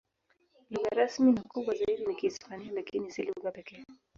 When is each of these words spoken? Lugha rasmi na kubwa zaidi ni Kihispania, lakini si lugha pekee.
Lugha 0.71 0.89
rasmi 0.97 1.31
na 1.31 1.43
kubwa 1.43 1.75
zaidi 1.75 2.05
ni 2.05 2.15
Kihispania, 2.15 2.71
lakini 2.75 3.11
si 3.11 3.21
lugha 3.23 3.51
pekee. 3.51 3.83